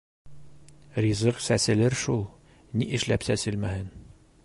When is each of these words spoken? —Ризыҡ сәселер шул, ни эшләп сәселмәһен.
—Ризыҡ 1.05 1.43
сәселер 1.49 1.99
шул, 2.05 2.25
ни 2.81 2.89
эшләп 3.01 3.31
сәселмәһен. 3.33 3.91